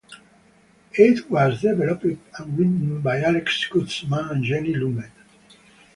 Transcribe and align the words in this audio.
It 0.93 1.29
was 1.29 1.61
developed 1.61 2.05
and 2.05 2.57
written 2.57 3.01
by 3.01 3.21
Alex 3.21 3.67
Kurtzman 3.69 4.31
and 4.31 4.43
Jenny 4.43 4.73
Lumet. 4.73 5.11